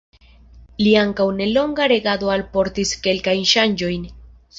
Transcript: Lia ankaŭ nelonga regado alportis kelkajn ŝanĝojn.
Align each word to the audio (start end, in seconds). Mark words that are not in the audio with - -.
Lia 0.85 1.01
ankaŭ 1.07 1.27
nelonga 1.41 1.87
regado 1.91 2.31
alportis 2.37 2.95
kelkajn 3.05 3.45
ŝanĝojn. 3.53 4.09